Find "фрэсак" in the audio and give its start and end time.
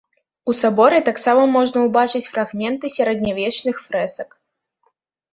3.85-4.29